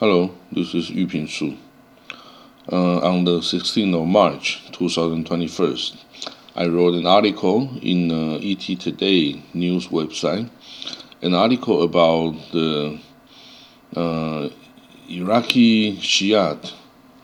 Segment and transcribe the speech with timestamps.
[0.00, 1.58] Hello, this is Yu Ping Su.
[2.72, 5.76] Uh, on the 16th of March 2021,
[6.56, 10.48] I wrote an article in uh, ET Today news website,
[11.20, 12.98] an article about the
[13.94, 14.48] uh,
[15.10, 16.72] Iraqi Shiite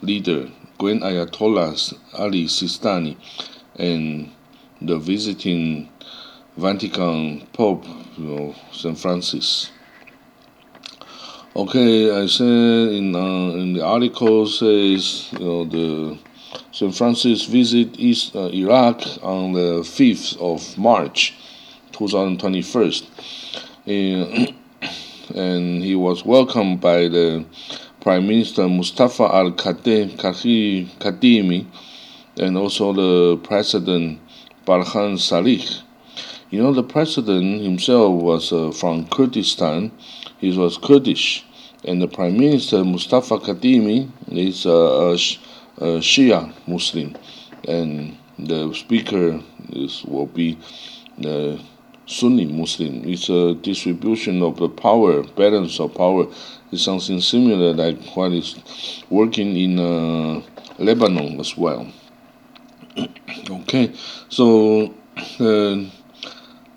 [0.02, 3.16] leader Grand Ayatollah Ali Sistani
[3.77, 4.30] and
[4.82, 5.88] the visiting
[6.58, 7.86] Vatican Pope,
[8.18, 8.98] you know, St.
[8.98, 9.70] Francis.
[11.57, 16.18] Okay, I said in uh, in the article says you know the
[16.71, 16.94] St.
[16.94, 21.32] Francis visit East uh, Iraq on the fifth of March,
[21.93, 23.08] two thousand twenty first,
[23.86, 24.53] and,
[25.34, 27.46] and he was welcomed by the
[28.03, 30.07] Prime Minister Mustafa Al Kadhimi
[32.36, 34.20] and also the President
[34.67, 35.64] Barham Salih.
[36.50, 39.92] You know, the president himself was uh, from Kurdistan.
[40.39, 41.45] He was Kurdish
[41.84, 47.17] and the Prime Minister Mustafa Kadhimi is a, a, a Shia Muslim,
[47.67, 50.59] and the Speaker is will be
[51.19, 51.61] the
[52.07, 53.09] Sunni Muslim.
[53.09, 56.27] It's a distribution of the power, balance of power.
[56.73, 58.57] It's something similar like what is
[59.09, 60.42] working in uh,
[60.79, 61.87] Lebanon as well.
[63.51, 63.92] okay,
[64.29, 64.92] so
[65.41, 65.84] uh,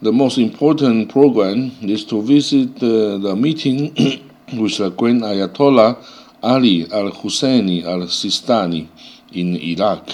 [0.02, 3.94] the most important program is to visit uh, the meeting
[4.54, 5.98] with the Grand Ayatollah
[6.42, 8.88] Ali al Husseini al Sistani
[9.34, 10.10] in Iraq.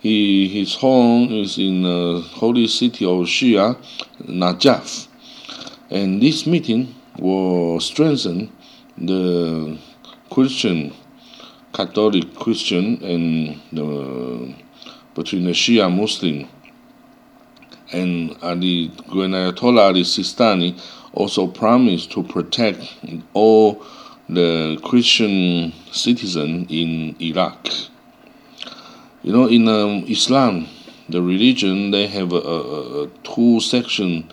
[0.00, 3.76] He, his home is in the holy city of Shia,
[4.24, 5.06] Najaf.
[5.90, 8.50] And this meeting will strengthen
[8.98, 9.78] the
[10.30, 10.92] Christian,
[11.72, 14.52] Catholic Christian, and the,
[15.14, 16.48] between the Shia Muslim
[17.92, 20.78] and Ali Ayatollah Ali Sistani
[21.12, 22.80] also promised to protect
[23.34, 23.84] all
[24.28, 27.68] the Christian citizens in Iraq.
[29.22, 30.68] You know, in um, Islam,
[31.08, 34.30] the religion, they have a, a, a two section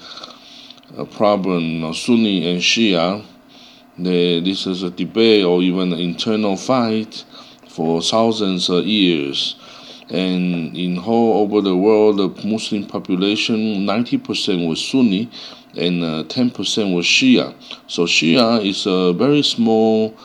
[0.98, 3.24] a problem, Sunni and Shia.
[3.98, 7.25] They, this is a debate or even an internal fight
[7.68, 9.56] for thousands of years.
[10.09, 15.30] And in whole over the world, the Muslim population, 90% was Sunni
[15.78, 17.53] and uh, 10% was Shia.
[17.88, 20.16] So Shia is a very small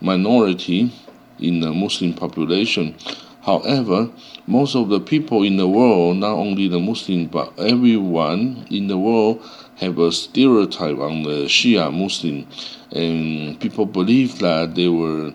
[0.00, 0.92] minority
[1.38, 2.94] in the Muslim population.
[3.42, 4.10] However,
[4.46, 8.98] most of the people in the world, not only the Muslim, but everyone in the
[8.98, 9.40] world,
[9.76, 12.46] have a stereotype on the Shia Muslim,
[12.90, 15.32] and people believe that they were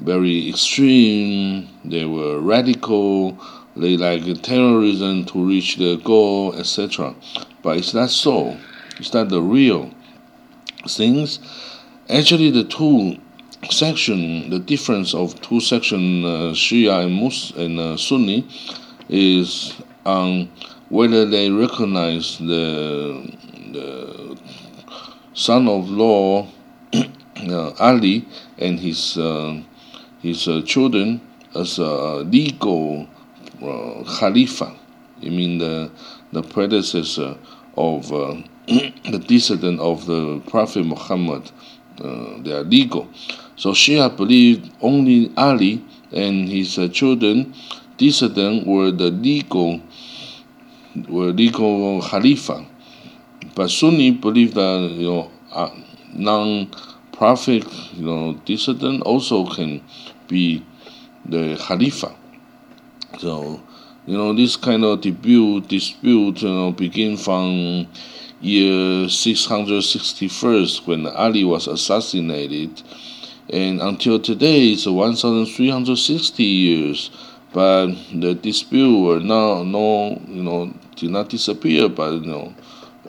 [0.00, 3.38] very extreme, they were radical,
[3.76, 7.14] they like terrorism to reach their goal, etc.
[7.62, 8.56] But it's not so.
[8.98, 9.92] It's not the real
[10.88, 11.38] things.
[12.08, 13.18] Actually, the two
[13.70, 18.46] section, the difference of two section, uh, Shia and Mus and uh, Sunni,
[19.08, 19.74] is
[20.06, 20.50] on
[20.88, 23.36] whether they recognize the
[23.72, 24.38] the
[25.34, 26.48] son of law
[26.94, 28.26] uh, Ali
[28.58, 29.60] and his uh,
[30.20, 31.20] his uh, children
[31.54, 33.06] as a legal
[33.62, 34.74] uh, Khalifa.
[35.22, 35.90] I mean the
[36.32, 37.36] the predecessor
[37.76, 38.36] of uh,
[38.66, 41.50] the descendant of the Prophet Muhammad.
[42.00, 43.08] Uh, they are legal.
[43.56, 47.52] So Shia believed only Ali and his uh, children,
[47.96, 49.80] descendant, were the legal
[51.08, 52.64] were legal Khalifa.
[53.54, 55.70] But Sunni believe that you know uh,
[57.20, 57.64] non-prophet
[57.94, 59.82] you know dissident also can
[60.28, 60.64] be
[61.24, 62.14] the Khalifa.
[63.18, 63.60] So
[64.06, 67.86] you know, this kind of dispute, dispute you know, begin from
[68.40, 72.82] year 661 when Ali was assassinated,
[73.50, 77.10] and until today it's 1,360 years.
[77.52, 82.54] But the dispute were now no, you know, did not disappear, but you know,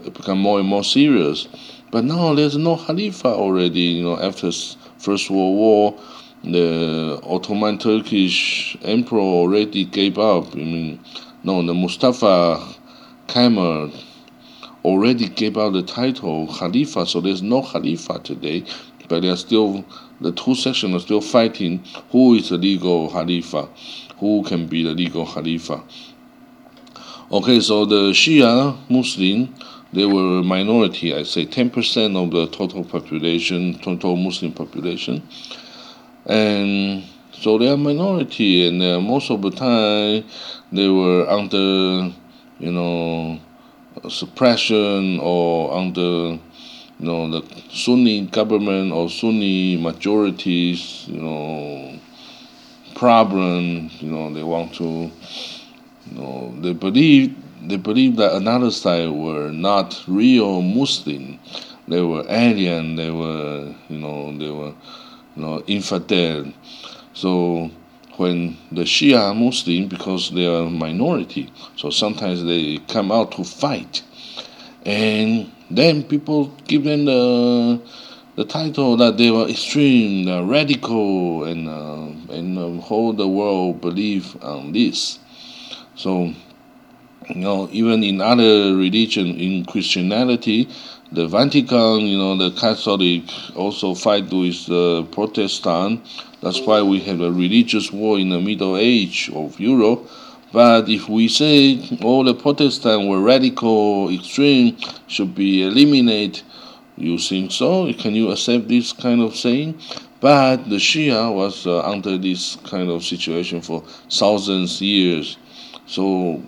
[0.03, 1.47] it become more and more serious.
[1.91, 3.81] But now there's no Khalifa already.
[3.81, 4.51] You know, after
[4.99, 5.99] First World War,
[6.43, 10.53] the Ottoman Turkish emperor already gave up.
[10.53, 10.99] I mean,
[11.43, 12.75] no, the Mustafa
[13.27, 13.91] Kemal
[14.85, 18.63] already gave out the title Khalifa, so there's no Khalifa today,
[19.07, 19.83] but they're still,
[20.21, 23.67] the two sections are still fighting who is the legal Khalifa,
[24.19, 25.83] who can be the legal Khalifa.
[27.31, 29.53] Okay, so the Shia Muslim,
[29.93, 35.23] they were a minority, I say 10% of the total population, total Muslim population
[36.25, 40.23] and so they are minority, and uh, most of the time
[40.71, 42.13] they were under,
[42.59, 43.39] you know,
[44.09, 46.37] suppression or under
[46.99, 51.97] you know, the Sunni government or Sunni majorities, you know,
[52.95, 53.89] problem.
[53.99, 55.11] You know, they want to, you
[56.11, 61.39] know, they believe they believe that another side were not real Muslim.
[61.87, 62.95] They were alien.
[62.95, 64.73] They were, you know, they were,
[65.35, 66.53] you know, infidel.
[67.13, 67.71] So
[68.17, 73.43] when the Shia Muslim, because they are a minority, so sometimes they come out to
[73.43, 74.03] fight,
[74.85, 77.81] and then people give them the
[78.35, 83.81] the title that they were extreme, uh, radical, and uh, and uh, whole the world
[83.81, 85.19] believe on this.
[85.95, 86.33] So,
[87.29, 90.67] you know, even in other religion, in Christianity,
[91.11, 93.23] the Vatican, you know, the Catholic
[93.55, 96.05] also fight with the Protestant.
[96.41, 100.07] That's why we have a religious war in the Middle Age of Europe.
[100.51, 104.77] But if we say all the Protestants were radical, extreme,
[105.07, 106.41] should be eliminated,
[106.97, 107.91] you think so?
[107.93, 109.79] Can you accept this kind of saying?
[110.19, 115.37] But the Shia was uh, under this kind of situation for thousands years.
[115.85, 116.41] So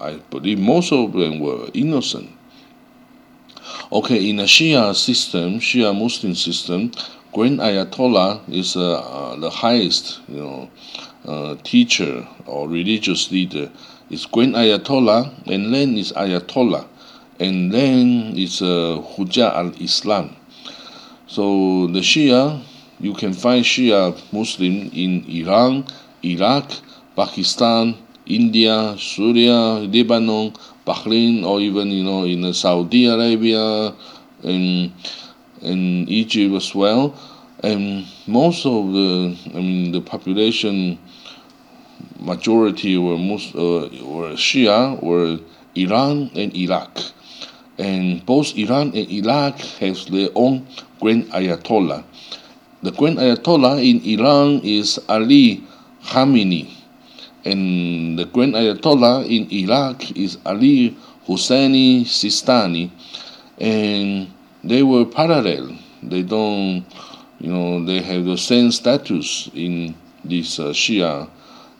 [0.00, 2.30] I believe most of them were innocent.
[3.92, 6.90] Okay, in a Shia system, Shia Muslim system,
[7.32, 10.70] Grand Ayatollah is uh, uh, the highest, you know,
[11.26, 13.70] uh, teacher or religious leader.
[14.10, 16.86] It's Grand Ayatollah, and then is Ayatollah,
[17.38, 20.34] and then it's uh, Hujjah al-Islam.
[21.26, 22.62] So the Shia,
[23.00, 25.86] you can find Shia Muslim in Iran,
[26.24, 26.72] Iraq,
[27.14, 27.94] Pakistan,
[28.28, 30.52] India, Syria, Lebanon,
[30.86, 33.94] Bahrain, or even you know in Saudi Arabia
[34.44, 34.92] and
[35.62, 37.14] in Egypt as well.
[37.62, 40.98] And most of the I mean the population
[42.20, 45.40] majority were most uh, were Shia were
[45.74, 47.00] Iran and Iraq,
[47.78, 50.66] and both Iran and Iraq have their own
[51.00, 52.04] Grand Ayatollah.
[52.82, 55.64] The Grand Ayatollah in Iran is Ali
[56.04, 56.77] Khamenei
[57.44, 60.96] and the Grand Ayatollah in Iraq is Ali
[61.26, 62.90] Husseini Sistani,
[63.58, 64.32] and
[64.64, 65.76] they were parallel.
[66.02, 66.84] They don't,
[67.38, 69.94] you know, they have the same status in
[70.24, 71.28] this uh, Shia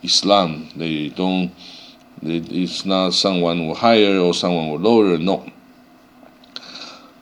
[0.02, 0.68] Islam.
[0.76, 1.52] They don't.
[2.22, 5.18] It's not someone higher or someone lower.
[5.18, 5.46] No.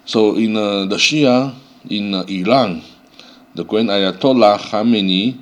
[0.04, 1.54] So in uh, the Shia
[1.90, 2.82] in uh, Iran,
[3.54, 5.38] the Grand Ayatollah Khamenei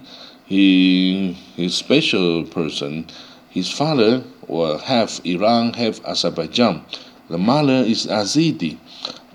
[0.46, 3.06] he his special person.
[3.50, 6.84] His father was half Iran, half Azerbaijan.
[7.28, 8.78] The mother is Yazidi,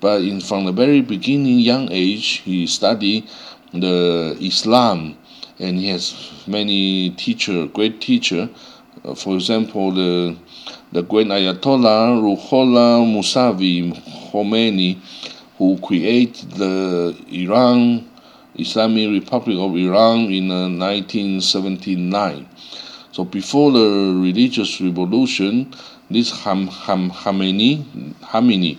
[0.01, 3.27] but in, from the very beginning, young age, he studied
[3.73, 5.17] the Islam,
[5.59, 6.15] and he has
[6.47, 8.49] many teacher, great teacher.
[9.03, 10.35] Uh, for example, the
[10.91, 13.93] the great Ayatollah Ruhollah Musavi
[14.31, 14.99] Khomeini,
[15.57, 18.08] who created the Iran
[18.59, 22.47] Islamic Republic of Iran in uh, 1979.
[23.11, 25.73] So before the religious revolution,
[26.11, 27.83] these Ham, Ham, Khamenei,
[28.21, 28.77] Khamenei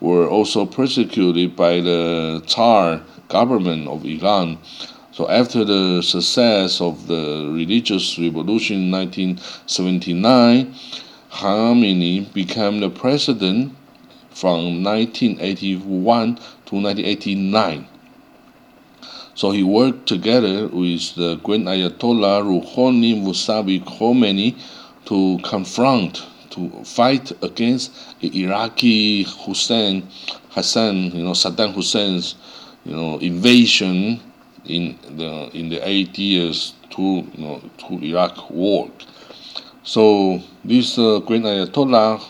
[0.00, 4.58] were also persecuted by the Tsar government of Iran.
[5.12, 10.74] So after the success of the religious revolution in 1979,
[11.32, 13.74] Khamenei became the president
[14.30, 16.36] from 1981
[16.66, 17.88] to 1989.
[19.38, 24.58] So he worked together with the great Ayatollah Rouhani Musavi Khomeini
[25.04, 30.08] to confront, to fight against Iraqi Hussein,
[30.50, 32.34] Hassan, you know, Saddam Hussein's,
[32.84, 34.20] you know, invasion
[34.64, 38.90] in the in the eight years to you know to Iraq war.
[39.84, 42.20] So this uh, great Ayatollah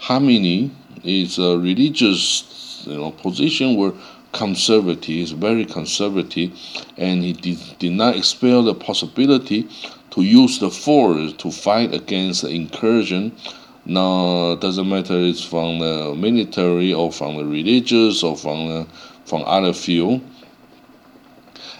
[0.00, 0.72] Khamenei
[1.04, 3.92] is a religious you know position where
[4.36, 6.52] conservative, he's very conservative,
[6.96, 9.68] and he did, did not expel the possibility
[10.10, 13.34] to use the force to fight against the incursion.
[13.84, 18.86] Now, doesn't matter it's from the military or from the religious or from the,
[19.24, 20.22] from other field.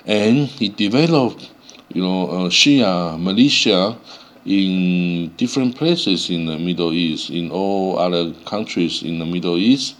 [0.06, 1.50] And he developed,
[1.92, 3.98] you know, a Shia militia
[4.44, 9.96] in different places in the Middle East, in all other countries in the Middle East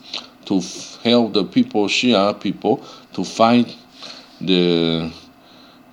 [0.47, 0.61] to
[1.07, 2.85] help the people, Shia people,
[3.15, 3.75] to fight
[4.41, 5.13] the,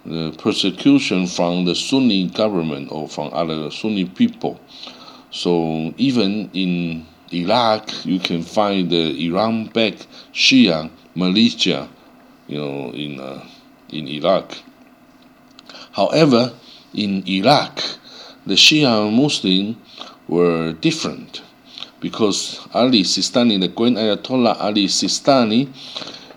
[0.06, 4.60] the persecution from the Sunni government or from other Sunni people.
[5.30, 11.90] So even in Iraq, you can find the Iran-backed Shia militia,
[12.48, 13.46] you know, in uh,
[13.90, 14.58] in Iraq.
[15.92, 16.54] However,
[16.94, 17.82] in Iraq,
[18.46, 19.78] the Shia Muslims
[20.28, 21.42] were different
[22.04, 25.70] because Ali Sistani, the Grand Ayatollah Ali Sistani,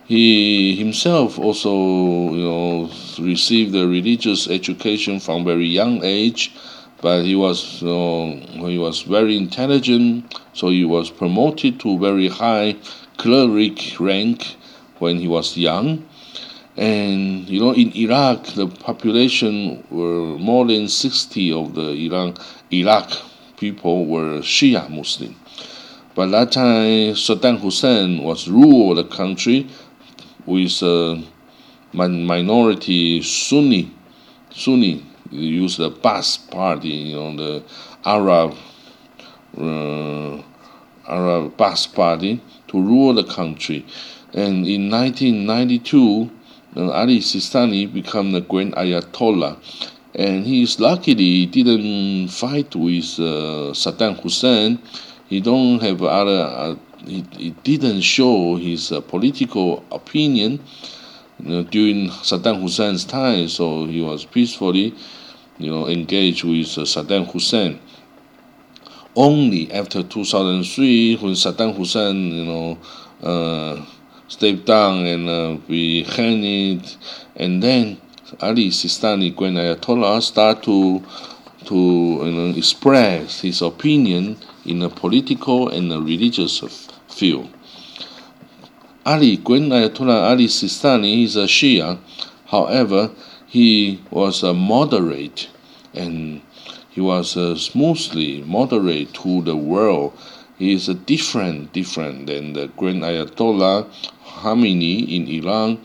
[0.06, 6.54] he himself also, you know, received a religious education from very young age,
[7.02, 12.76] but he was, he was very intelligent, so he was promoted to very high
[13.16, 14.56] cleric rank
[15.00, 16.06] when he was young.
[16.76, 22.36] And you know, in Iraq, the population were more than 60 of the Iran,
[22.70, 23.10] Iraq
[23.56, 25.34] people were Shia Muslim.
[26.16, 29.68] By that time, Saddam Hussein was rule the country
[30.46, 31.22] with a
[31.92, 33.92] minority Sunni.
[34.50, 37.62] Sunni use the Ba'ath party, you know, the
[38.06, 38.54] Arab
[39.58, 40.42] uh,
[41.06, 43.84] Arab Ba'ath party to rule the country.
[44.32, 46.30] And in 1992,
[46.76, 49.58] uh, Ali Sistani became the Grand Ayatollah.
[50.14, 54.80] And he luckily didn't fight with uh, Saddam Hussein.
[55.28, 56.42] He don't have other.
[56.42, 60.60] Uh, he, he didn't show his uh, political opinion
[61.42, 63.48] you know, during Saddam Hussein's time.
[63.48, 64.94] So he was peacefully,
[65.58, 67.80] you know, engaged with uh, Saddam Hussein.
[69.14, 72.78] Only after 2003, when Saddam Hussein, you know,
[73.22, 73.84] uh,
[74.28, 76.96] stepped down and uh, be hanged,
[77.36, 78.00] and then
[78.40, 81.02] Ali Sistani Grand Ayatollah start to
[81.66, 86.60] to you know, express his opinion in a political and a religious
[87.08, 87.50] field.
[89.04, 91.98] Ali Grand Ayatollah Ali Sistani is a Shia,
[92.46, 93.10] however,
[93.46, 95.48] he was a moderate
[95.94, 96.40] and
[96.90, 100.12] he was uh, smoothly moderate to the world.
[100.58, 103.86] He is a different, different than the Grand Ayatollah
[104.40, 105.78] Khamenei in Iran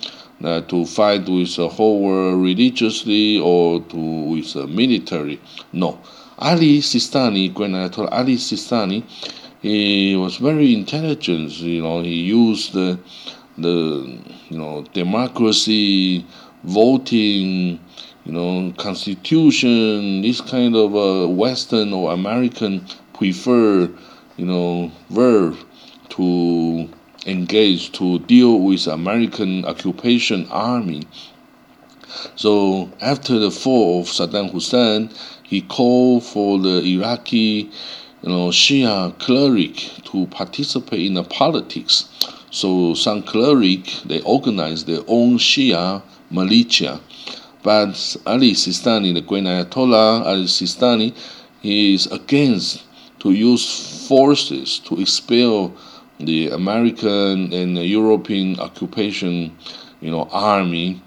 [0.43, 5.39] uh, to fight with the whole world religiously or to with the military.
[5.73, 5.99] No,
[6.37, 9.03] Ali Sistani, Grand Ayatollah Ali Sistani,
[9.61, 11.51] he was very intelligent.
[11.59, 12.99] You know, he used the
[13.57, 14.19] the
[14.49, 16.25] you know democracy,
[16.63, 17.79] voting,
[18.25, 23.89] you know, constitution, this kind of uh, Western or American prefer,
[24.37, 25.57] you know, verb
[26.09, 26.89] to
[27.25, 31.07] engaged to deal with American occupation army.
[32.35, 35.09] So after the fall of Saddam Hussein,
[35.43, 37.69] he called for the Iraqi,
[38.21, 39.75] you know, Shia cleric
[40.05, 42.09] to participate in the politics.
[42.49, 46.99] So some cleric they organized their own Shia militia.
[47.63, 51.15] But Ali Sistani, the Grand Ayatollah Ali Sistani,
[51.61, 52.83] he is against
[53.19, 55.73] to use forces to expel
[56.25, 59.55] the American and the European occupation,
[60.01, 61.01] you know, army,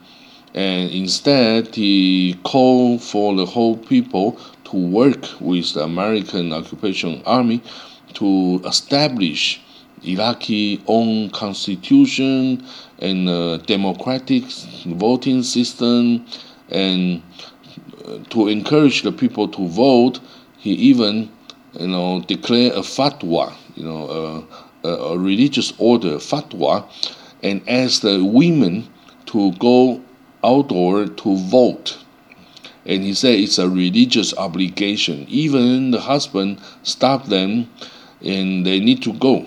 [0.54, 7.62] and instead he called for the whole people to work with the American occupation army
[8.14, 9.60] to establish
[10.02, 12.64] Iraqi own constitution
[12.98, 14.44] and democratic
[14.86, 16.24] voting system.
[16.70, 17.22] And
[18.06, 20.20] uh, to encourage the people to vote
[20.58, 21.30] he even
[21.78, 24.42] you know declared a fatwa you know uh,
[24.84, 26.86] a religious order, fatwa,
[27.42, 28.88] and ask the women
[29.26, 30.02] to go
[30.44, 31.98] outdoor to vote.
[32.86, 35.24] And he said it's a religious obligation.
[35.28, 37.70] Even the husband stopped them
[38.20, 39.46] and they need to go.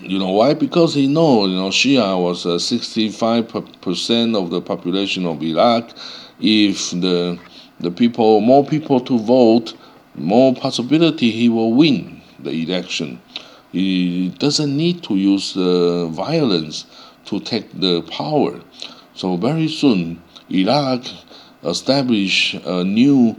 [0.00, 0.52] You know why?
[0.52, 5.90] Because he know you know Shia was uh, 65% of the population of Iraq.
[6.38, 7.38] If the
[7.80, 9.74] the people more people to vote,
[10.14, 12.13] more possibility he will win
[12.44, 13.20] the election.
[13.72, 16.86] He doesn't need to use uh, violence
[17.26, 18.60] to take the power.
[19.14, 21.04] So very soon, Iraq
[21.64, 23.36] established a new,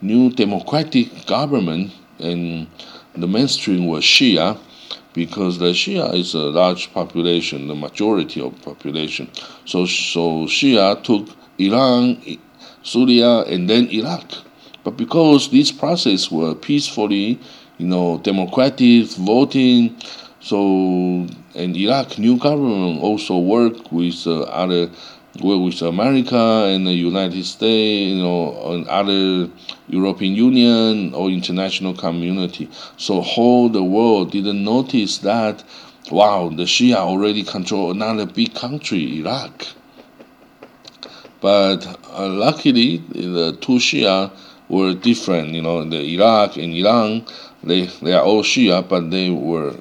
[0.00, 2.66] new democratic government, and
[3.14, 4.58] the mainstream was Shia,
[5.12, 9.30] because the Shia is a large population, the majority of population.
[9.64, 12.22] So, so Shia took Iran,
[12.82, 14.30] Syria, and then Iraq.
[14.84, 17.40] But because these processes were peacefully
[17.78, 19.96] you know, democratic voting.
[20.40, 24.90] So, and Iraq new government also work with uh, other,
[25.42, 26.36] with America
[26.68, 29.50] and the United States, you know, and other
[29.88, 32.70] European Union or international community.
[32.96, 35.64] So whole the world didn't notice that,
[36.10, 39.66] wow, the Shia already control another big country, Iraq.
[41.40, 44.30] But uh, luckily, the two Shia
[44.68, 47.26] were different, you know, the Iraq and Iran
[47.66, 49.74] they they are all Shia, but they were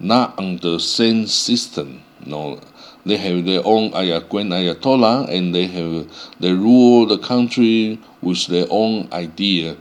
[0.00, 2.02] not on the same system.
[2.24, 2.60] No,
[3.04, 6.06] they have their own Grand Ayatollah, and they have
[6.40, 9.76] they rule the country with their own idea.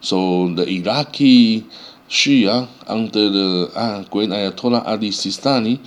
[0.00, 1.66] So the Iraqi
[2.08, 5.78] Shia under the uh, Grand Ayatollah Ali Sistani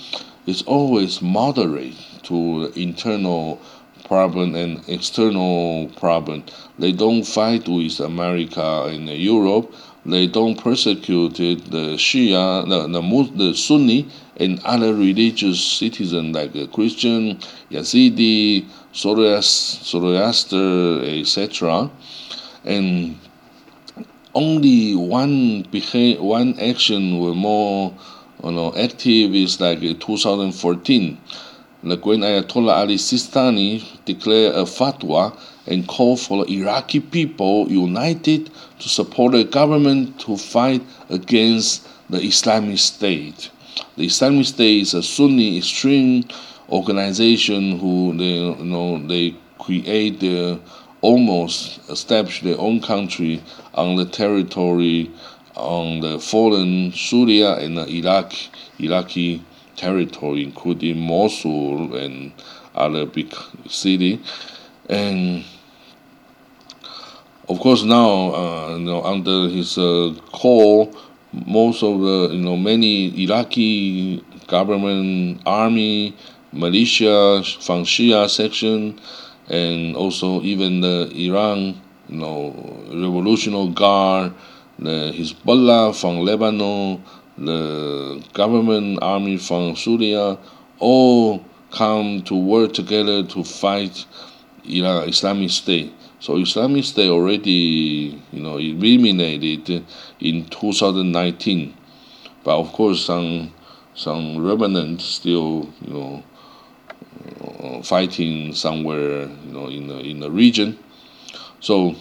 [0.46, 3.60] is always moderate to internal
[4.06, 6.44] problem and external problem.
[6.78, 9.74] They don't fight with America and Europe.
[10.06, 17.40] They don't persecute the Shia, the, the, the Sunni, and other religious citizens like Christian,
[17.72, 20.60] Yazidi, Zoroaster,
[21.06, 21.90] etc.
[22.66, 23.18] And
[24.36, 27.94] only one behavior, one action were more
[28.44, 31.18] you know, active is like 2014.
[31.84, 38.50] The Grand Ayatollah Ali Sistani declared a fatwa and called for the Iraqi people united
[38.80, 43.50] to support the government to fight against the Islamic State.
[43.96, 46.26] The Islamic State is a Sunni extreme
[46.70, 50.60] organization who they you know they create their
[51.02, 53.42] almost establish their own country
[53.74, 55.12] on the territory
[55.56, 58.34] on the fallen Syria and Iraq,
[58.80, 59.44] Iraqi
[59.76, 62.32] territory, including Mosul and
[62.76, 63.36] other big
[63.68, 64.22] city,
[64.90, 65.44] and
[67.50, 70.94] of course now, uh, you know, under his uh, call,
[71.32, 76.16] most of the you know many Iraqi government, army,
[76.54, 79.00] militia from Shia section
[79.50, 82.52] and also even the Iran, you know,
[82.90, 84.34] Revolutionary Guard,
[84.80, 87.04] the Hezbollah from Lebanon,
[87.38, 90.38] the government army from Syria,
[90.80, 94.06] all come to work together to fight
[94.66, 95.94] Iran Islamic State.
[96.24, 99.84] So Islamic State already, you know, eliminated
[100.22, 101.76] in 2019,
[102.46, 103.52] but of course some
[103.94, 106.24] some remnants still, you know,
[107.62, 110.80] uh, fighting somewhere, you know, in the in the region.
[111.60, 111.94] So,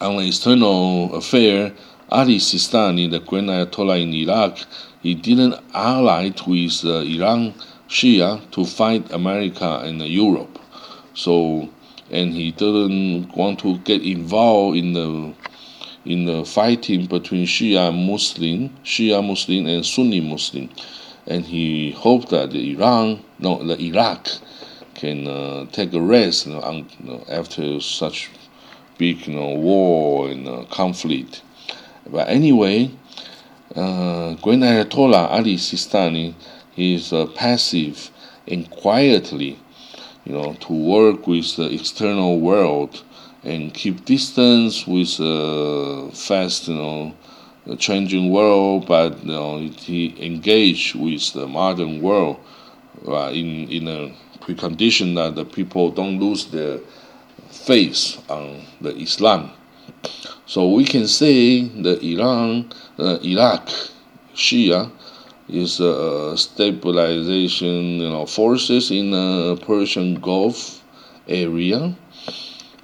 [0.00, 1.74] on external affair,
[2.08, 4.56] Ali Sistani, the Grand Ayatollah in Iraq,
[5.02, 7.52] he didn't ally with uh, Iran
[7.90, 10.58] Shia to fight America and Europe.
[11.12, 11.68] So,
[12.10, 15.34] and he didn't want to get involved in the
[16.04, 20.70] in the fighting between Shia Muslim, Shia Muslim and Sunni Muslim,
[21.26, 24.28] and he hoped that Iran, no, the Iraq,
[24.94, 28.30] can uh, take a rest you know, after such
[28.96, 31.42] big you know, war and uh, conflict.
[32.10, 32.90] But anyway,
[33.76, 36.34] uh, Grand Ayatollah Ali Sistani
[36.76, 38.10] is uh, passive
[38.46, 39.58] and quietly,
[40.28, 43.02] you know, to work with the external world
[43.42, 47.14] and keep distance with the fast, you know,
[47.78, 52.38] changing world, but you know, he engaged with the modern world
[53.06, 56.78] uh, in in a precondition that the people don't lose their
[57.50, 59.50] faith on the Islam.
[60.46, 63.68] So we can say the Iran, uh, Iraq,
[64.34, 64.90] Shia,
[65.48, 70.84] is uh, stabilization you know forces in the Persian Gulf
[71.26, 71.94] area,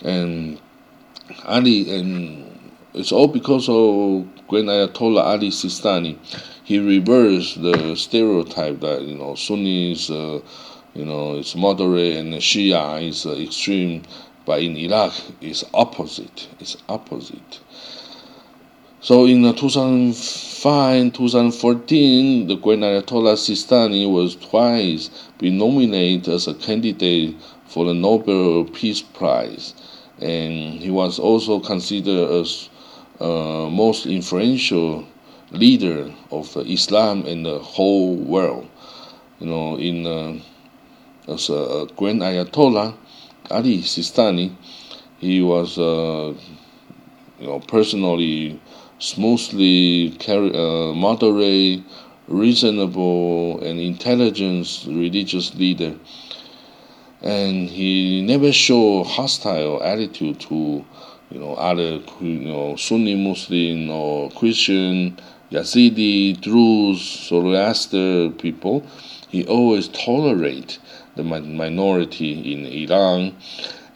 [0.02, 0.60] and
[1.44, 2.44] Ali and
[2.94, 6.18] it's all because of Grand Ayatollah Ali Sistani.
[6.64, 10.40] He reversed the stereotype that you know Sunnis, uh,
[10.94, 14.02] you know, is moderate and Shia is uh, extreme,
[14.46, 16.48] but in Iraq it's opposite.
[16.60, 17.60] It's opposite.
[19.00, 20.53] So in the 2000.
[20.64, 27.92] In 2014, the great Ayatollah Sistani was twice been nominated as a candidate for the
[27.92, 29.74] Nobel Peace Prize,
[30.22, 32.70] and he was also considered as
[33.20, 35.06] uh, most influential
[35.50, 38.66] leader of Islam in the whole world.
[39.40, 40.38] You know, in uh,
[41.30, 42.94] as a grand Ayatollah
[43.50, 44.56] Ali Sistani,
[45.18, 46.32] he was uh,
[47.38, 48.58] you know personally
[49.04, 51.82] smoothly, carry, uh, moderate,
[52.26, 55.94] reasonable, and intelligent religious leader.
[57.20, 60.84] And he never showed hostile attitude to,
[61.30, 65.18] you know, other, you know, Sunni Muslim or Christian,
[65.50, 68.86] Yazidi, Druze, Zoroaster people.
[69.28, 70.78] He always tolerate
[71.16, 73.36] the minority in Iran.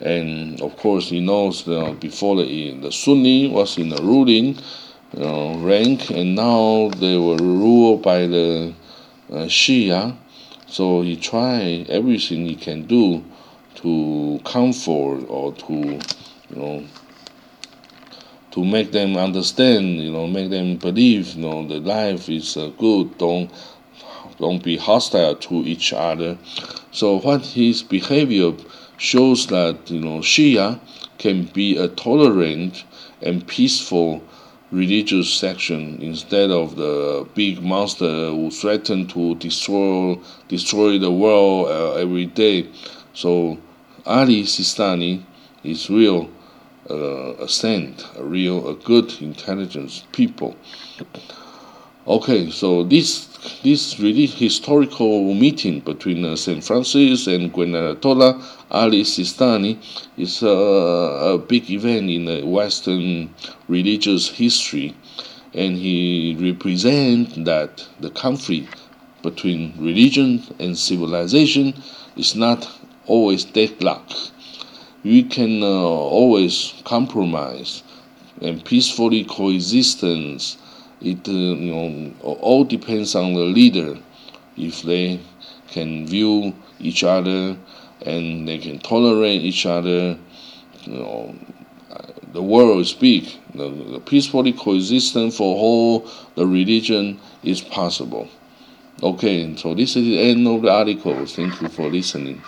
[0.01, 4.59] And of course, he knows that before the, the Sunni was in the ruling
[5.13, 8.75] you know, rank, and now they were ruled by the
[9.31, 10.17] uh, Shia.
[10.67, 13.25] So he tried everything he can do
[13.77, 16.01] to comfort or to, you
[16.57, 16.85] know,
[18.51, 22.71] to make them understand, you know, make them believe, you know, the life is uh,
[22.79, 23.17] good.
[23.19, 23.51] Don't
[24.39, 26.39] don't be hostile to each other.
[26.93, 28.53] So what his behavior
[28.97, 30.81] shows that you know Shia
[31.19, 32.85] can be a tolerant
[33.21, 34.23] and peaceful
[34.71, 40.15] religious section instead of the big monster who threaten to destroy
[40.49, 42.69] destroy the world uh, every day.
[43.15, 43.59] So
[44.05, 45.23] Ali Sistani
[45.65, 46.31] is real
[46.91, 50.57] uh, a saint, a real a good intelligence people.
[52.09, 53.27] Okay, so this
[53.63, 59.77] this really historical meeting between uh, Saint Francis and Queen Ayatollah Ali Sistani
[60.17, 63.35] is a, a big event in the Western
[63.69, 64.97] religious history,
[65.53, 68.75] and he represents that the conflict
[69.23, 71.75] between religion and civilization
[72.17, 72.71] is not
[73.05, 74.11] always deadlock.
[75.05, 77.83] We can uh, always compromise
[78.41, 80.57] and peacefully coexistence.
[81.01, 83.97] It uh, you know all depends on the leader
[84.57, 85.21] if they
[85.69, 87.57] can view each other
[88.03, 90.19] and they can tolerate each other.
[90.83, 91.35] You know,
[92.33, 93.29] the world is big.
[93.55, 98.29] The, the peacefully coexistence for all the religion is possible.
[99.03, 101.25] Okay, so this is the end of the article.
[101.27, 102.43] Thank you for listening.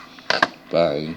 [0.71, 1.15] Bye.